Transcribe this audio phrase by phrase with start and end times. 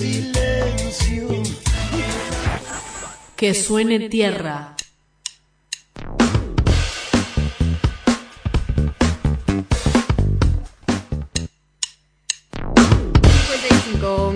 [0.00, 1.28] silencio.
[3.36, 4.76] Que suene tierra.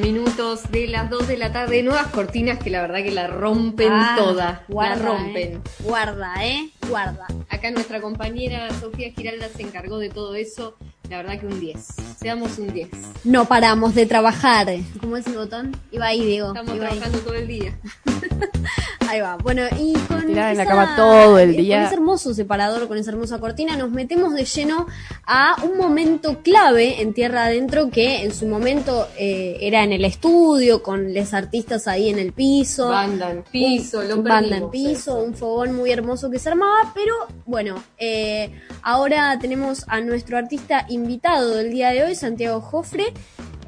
[0.00, 3.92] minutos de las 2 de la tarde, nuevas cortinas que la verdad que la rompen
[3.92, 5.52] Ah, toda, guarda, la rompen.
[5.54, 5.60] eh.
[5.80, 6.70] Guarda, ¿eh?
[6.88, 7.26] Guarda.
[7.48, 10.76] Acá nuestra compañera Sofía Giralda se encargó de todo eso,
[11.12, 11.76] la verdad que un 10,
[12.18, 12.88] seamos un 10.
[13.24, 14.68] No paramos de trabajar.
[14.98, 15.76] ¿Cómo es el botón?
[15.90, 16.48] Iba ahí, Diego.
[16.48, 16.92] Estamos iba ahí.
[16.98, 17.78] trabajando todo el día.
[19.12, 19.36] Ahí va.
[19.36, 21.76] Bueno, y con Tirada en la esa- cama todo el día.
[21.76, 24.86] Con ese hermoso separador, con esa hermosa cortina, nos metemos de lleno
[25.26, 30.06] a un momento clave en Tierra Adentro que en su momento eh, era en el
[30.06, 32.88] estudio, con los artistas ahí en el piso.
[32.88, 36.92] Banda en piso, un- lo banda en piso, un fogón muy hermoso que se armaba,
[36.94, 38.50] pero bueno, eh,
[38.82, 43.12] ahora tenemos a nuestro artista invitado del día de hoy, Santiago Jofre,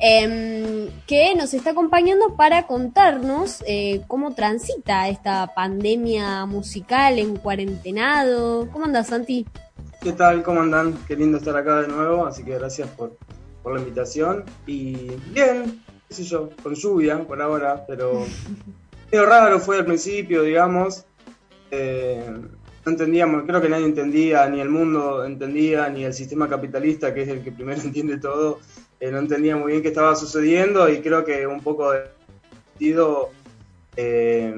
[0.00, 8.68] em, que nos está acompañando para contarnos eh, cómo transita esta pandemia musical en cuarentenado.
[8.72, 9.46] ¿Cómo andas, Santi?
[10.00, 10.42] ¿Qué tal?
[10.42, 10.94] ¿Cómo andan?
[11.06, 13.16] Qué lindo estar acá de nuevo, así que gracias por,
[13.62, 14.44] por la invitación.
[14.66, 14.94] Y
[15.32, 18.24] bien, qué sé yo, con lluvia por ahora, pero
[19.10, 21.04] medio raro fue al principio, digamos.
[21.70, 22.22] Eh,
[22.84, 27.22] no entendíamos, creo que nadie entendía, ni el mundo entendía, ni el sistema capitalista, que
[27.22, 28.60] es el que primero entiende todo,
[29.00, 32.04] eh, no entendía muy bien qué estaba sucediendo y creo que un poco de
[32.72, 33.30] sentido
[33.96, 34.54] eh,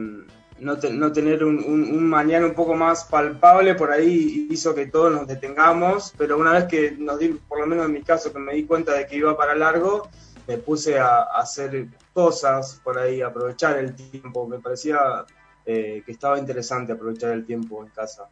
[0.58, 5.12] no, no tener un, un- mañana un poco más palpable por ahí hizo que todos
[5.12, 8.38] nos detengamos, pero una vez que nos di, por lo menos en mi caso, que
[8.38, 10.08] me di cuenta de que iba para largo,
[10.48, 14.98] me puse a, a hacer cosas por ahí, aprovechar el tiempo, me parecía
[15.66, 18.28] eh, que estaba interesante aprovechar el tiempo en casa.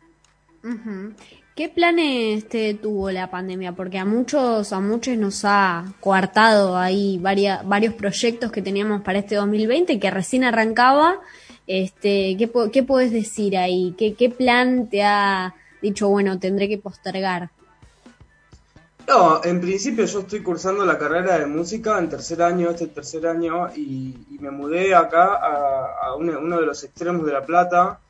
[1.54, 3.72] ¿Qué planes te tuvo la pandemia?
[3.72, 9.34] Porque a muchos, a muchos nos ha coartado ahí varios proyectos que teníamos para este
[9.34, 11.20] 2020 que recién arrancaba.
[11.66, 13.94] Este, ¿qué, qué puedes decir ahí?
[13.98, 17.50] ¿Qué, ¿Qué plan te ha dicho, bueno, tendré que postergar?
[19.06, 23.26] No, en principio yo estoy cursando la carrera de música en tercer año, este tercer
[23.26, 27.44] año, y, y me mudé acá a, a uno, uno de los extremos de La
[27.44, 28.00] Plata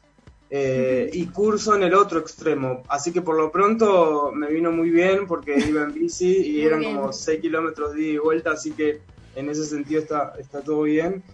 [0.50, 2.84] eh, y curso en el otro extremo.
[2.88, 6.62] Así que por lo pronto me vino muy bien porque iba en bici y Muy
[6.62, 6.96] eran bien.
[6.96, 9.00] como 6 kilómetros de ida y vuelta, así que
[9.34, 11.24] en ese sentido está, está todo bien.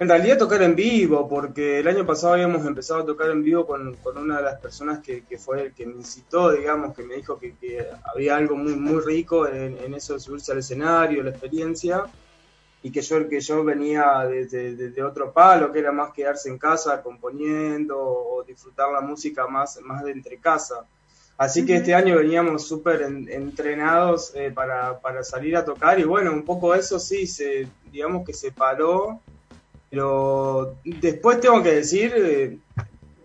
[0.00, 3.66] En realidad tocar en vivo, porque el año pasado habíamos empezado a tocar en vivo
[3.66, 7.04] con, con una de las personas que, que fue el que me incitó, digamos, que
[7.04, 10.58] me dijo que, que había algo muy, muy rico en, en eso de subirse al
[10.58, 12.10] escenario, la experiencia,
[12.82, 16.48] y que yo, que yo venía desde de, de otro palo, que era más quedarse
[16.50, 20.88] en casa componiendo o disfrutar la música más, más de entre casa.
[21.36, 26.04] Así que este año veníamos súper en- entrenados eh, para, para salir a tocar y
[26.04, 29.22] bueno, un poco eso sí, se, digamos que se paró,
[29.90, 32.60] pero después tengo que decir eh,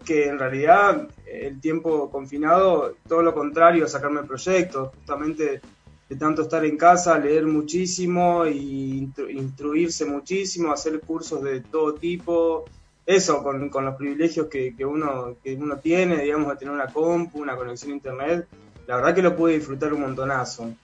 [0.04, 5.64] que en realidad eh, el tiempo confinado, todo lo contrario, a sacarme proyectos, justamente
[6.08, 11.98] de tanto estar en casa, leer muchísimo y instru- instruirse muchísimo, hacer cursos de todo
[11.98, 12.70] tipo,
[13.06, 16.92] eso, con, con los privilegios que, que uno, que uno tiene, digamos, de tener una
[16.92, 18.48] compu, una conexión a internet,
[18.86, 20.78] la verdad que lo pude disfrutar un montonazo.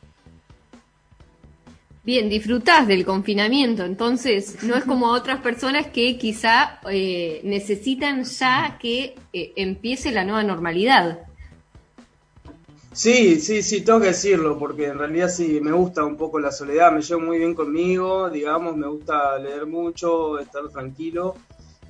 [2.03, 8.79] Bien, disfrutás del confinamiento, entonces no es como otras personas que quizá eh, necesitan ya
[8.81, 11.19] que eh, empiece la nueva normalidad.
[12.91, 16.51] Sí, sí, sí, tengo que decirlo, porque en realidad sí, me gusta un poco la
[16.51, 21.35] soledad, me llevo muy bien conmigo, digamos, me gusta leer mucho, estar tranquilo,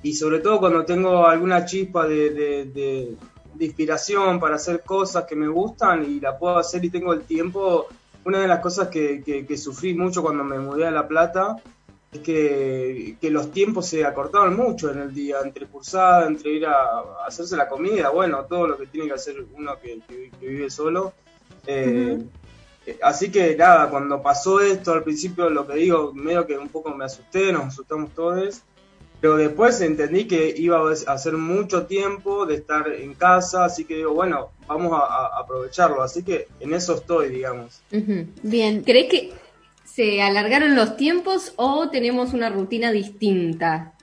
[0.02, 2.30] y sobre todo cuando tengo alguna chispa de,
[2.66, 3.16] de,
[3.58, 7.86] inspiración para hacer cosas que me gustan y la puedo hacer y tengo el tiempo,
[8.24, 11.56] una de las cosas que, que, que sufrí mucho cuando me mudé a La Plata
[12.12, 16.66] es que, que los tiempos se acortaban mucho en el día, entre cursada, entre ir
[16.66, 20.00] a, hacerse la comida, bueno, todo lo que tiene que hacer uno que,
[20.40, 21.14] vive solo.
[21.66, 22.22] Eh,
[22.86, 26.68] eh, Así que nada, cuando pasó esto, al principio lo que digo, medio que un
[26.68, 28.62] poco me asusté, nos asustamos todos,
[29.22, 33.96] pero después entendí que iba a hacer mucho tiempo de estar en casa, así que
[33.96, 37.80] digo, bueno, vamos a, a aprovecharlo, así que en eso estoy, digamos.
[38.42, 38.82] Bien.
[38.82, 39.32] ¿Crees que
[39.84, 43.94] se alargaron los tiempos o tenemos una rutina distinta?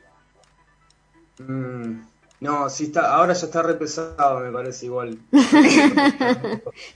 [1.40, 2.02] Mm,
[2.42, 5.20] no, sí está, ahora ya está repesado, me parece igual.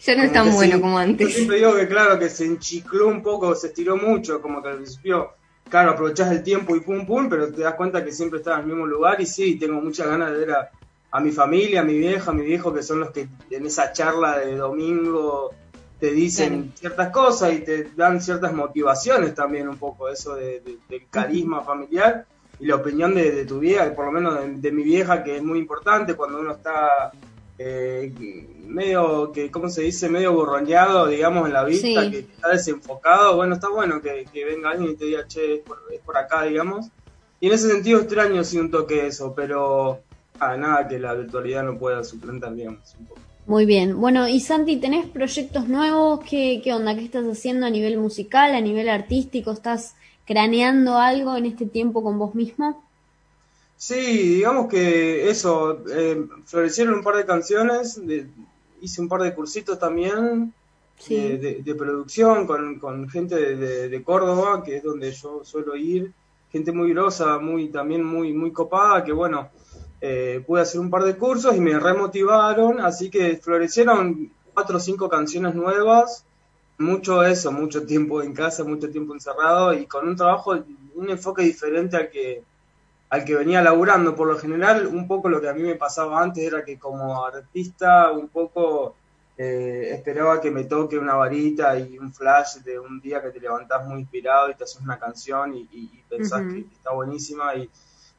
[0.06, 1.34] Ya no es tan bueno se- como Yo antes.
[1.34, 4.78] siempre digo que claro, que se enchicló un poco, se estiró mucho, como que al
[4.78, 5.32] principio,
[5.70, 8.62] claro, aprovechás el tiempo y pum pum, pero te das cuenta que siempre estás en
[8.62, 10.70] el mismo lugar y sí, tengo muchas ganas de ver a,
[11.12, 13.92] a mi familia, a mi vieja, a mi viejo, que son los que en esa
[13.94, 15.52] charla de domingo
[16.00, 21.08] te dicen ciertas cosas y te dan ciertas motivaciones también un poco, eso de, del
[21.10, 22.26] carisma familiar
[22.60, 25.60] y la opinión de, tu vieja, por lo menos de, mi vieja, que es muy
[25.60, 27.12] importante cuando uno está
[27.58, 28.12] eh,
[28.68, 30.10] medio, que ¿cómo se dice?
[30.10, 34.92] Medio borroneado, digamos, en la vista, que está desenfocado, bueno, está bueno que, venga alguien
[34.92, 35.62] y te diga, che, es
[36.04, 36.88] por, acá, digamos.
[37.40, 40.02] Y en ese sentido extraño sí un toque eso, pero
[40.40, 43.22] ah, nada que la virtualidad no pueda suplantar, digamos, un poco.
[43.46, 44.00] Muy bien.
[44.00, 46.22] Bueno, y Santi, ¿tenés proyectos nuevos?
[46.28, 46.96] ¿Qué, ¿Qué onda?
[46.96, 49.52] ¿Qué estás haciendo a nivel musical, a nivel artístico?
[49.52, 49.96] ¿Estás
[50.26, 52.82] craneando algo en este tiempo con vos mismo?
[53.86, 58.00] Sí, digamos que eso, eh, florecieron un par de canciones,
[58.80, 60.54] hice un par de cursitos también
[61.10, 66.14] eh, de, producción con, con gente de, de, Córdoba, que es donde yo suelo ir,
[66.50, 69.50] gente muy grosa, muy, también muy, muy copada, que bueno,
[70.00, 74.80] eh, pude hacer un par de cursos y me remotivaron, así que florecieron cuatro o
[74.80, 76.24] cinco canciones nuevas,
[76.78, 80.58] mucho eso, mucho tiempo en casa, mucho tiempo encerrado y con un trabajo,
[80.96, 82.44] un enfoque diferente al que,
[83.14, 84.16] al que venía laburando.
[84.16, 87.24] Por lo general, un poco lo que a mí me pasaba antes era que como
[87.24, 88.96] artista, un poco
[89.38, 93.40] eh, esperaba que me toque una varita y un flash de un día que te
[93.40, 97.70] levantás muy inspirado y te haces una canción y, y, pensás que está buenísima y,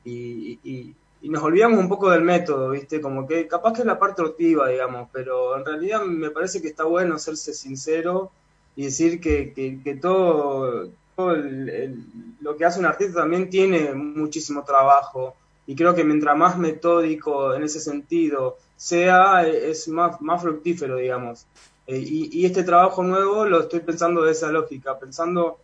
[0.05, 3.00] y, nos olvidamos un poco del método, ¿viste?
[3.00, 6.69] Como que capaz que es la parte activa, digamos, pero en realidad me parece que
[6.69, 8.31] está bueno serse sincero
[8.76, 9.52] y decir que,
[9.82, 16.37] que, todo, lo que hace un artista también tiene muchísimo trabajo y creo que mientras
[16.37, 21.46] más metódico en ese sentido sea, es más, fructífero, digamos.
[21.87, 25.58] Eh, y, este trabajo nuevo lo estoy pensando de esa lógica, pensando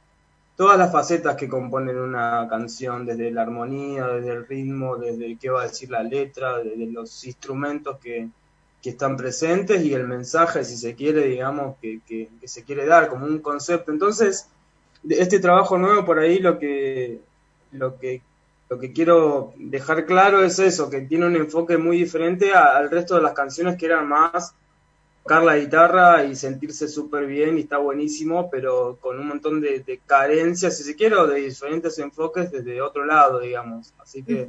[0.57, 5.51] todas las facetas que componen una canción, desde la armonía, desde el ritmo, desde qué
[5.51, 8.29] va a decir la letra, desde los instrumentos que,
[8.83, 13.27] están presentes y el mensaje, si se quiere, digamos, que, que, se quiere dar como
[13.27, 13.93] un concepto.
[13.93, 14.49] Entonces,
[15.09, 17.21] este trabajo nuevo por ahí lo que,
[17.73, 18.23] lo que,
[18.69, 23.17] lo que quiero dejar claro es eso, que tiene un enfoque muy diferente al resto
[23.17, 24.55] de las canciones que eran más
[25.23, 30.01] tocar la guitarra y sentirse súper bien y está buenísimo, pero con un montón de,
[30.07, 33.93] carencias, si se quiere, de diferentes enfoques desde otro lado, digamos.
[33.99, 34.47] Así que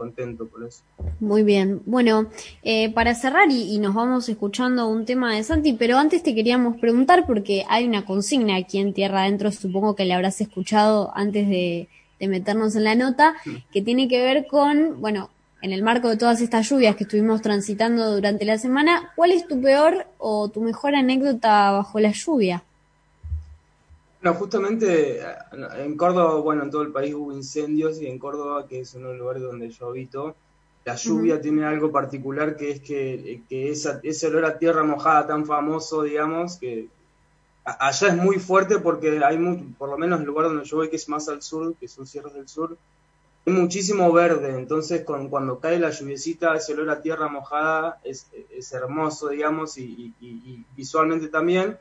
[0.00, 0.82] contento por eso.
[1.20, 1.82] Muy bien.
[1.84, 2.30] Bueno,
[2.62, 6.78] eh, para cerrar y, nos vamos escuchando un tema de Santi, pero antes te queríamos
[6.78, 11.46] preguntar porque hay una consigna aquí en Tierra Adentro, supongo que la habrás escuchado antes
[11.50, 11.88] de,
[12.18, 13.34] de meternos en la nota,
[13.72, 15.28] que tiene que ver con, bueno,
[15.60, 19.46] en el marco de todas estas lluvias que estuvimos transitando durante la semana, ¿cuál es
[19.46, 22.64] tu peor o tu mejor anécdota bajo la lluvia?
[24.22, 25.22] Bueno, justamente
[25.78, 29.08] en Córdoba, bueno, en todo el país hubo incendios y en Córdoba, que es uno
[29.08, 30.36] de los lugares donde yo habito,
[30.84, 35.26] la lluvia tiene algo particular que es que, que esa, ese olor a tierra mojada
[35.26, 36.88] tan famoso, digamos, que
[37.64, 39.38] allá es muy fuerte porque hay,
[39.78, 42.06] por lo menos el lugar donde yo voy, que es más al sur, que son
[42.06, 42.76] Sierras del Sur,
[43.46, 48.26] hay muchísimo verde, entonces con, cuando cae la lluviecita, ese olor a tierra mojada es,
[48.50, 50.14] es hermoso, digamos, y,
[50.76, 51.78] visualmente también.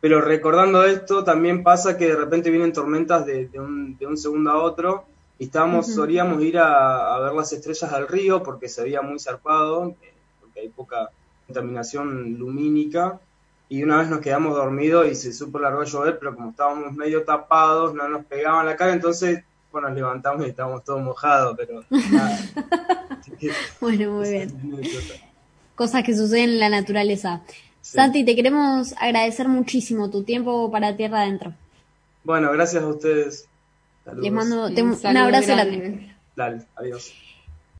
[0.00, 4.16] Pero recordando esto, también pasa que de repente vienen tormentas de, de, un, de un,
[4.16, 5.06] segundo a otro,
[5.38, 9.96] y estábamos, solíamos ir a, ver las estrellas al río porque se veía muy zarpado,
[10.02, 11.10] eh, porque hay poca
[11.46, 13.20] contaminación lumínica,
[13.68, 16.92] y una vez nos quedamos dormidos y se supo largo a llover, pero como estábamos
[16.94, 19.42] medio tapados, no nos pegaban la cara, entonces
[19.80, 21.82] nos levantamos y estábamos todos mojados, pero
[23.80, 24.52] bueno, muy bien.
[25.74, 27.42] Cosas que suceden en la naturaleza.
[27.92, 31.54] Santi, te queremos agradecer muchísimo tu tiempo para Tierra Adentro.
[32.22, 33.48] Bueno, gracias a ustedes.
[34.16, 36.14] Les mando un, abrazo grande.
[36.36, 37.14] Dale, adiós.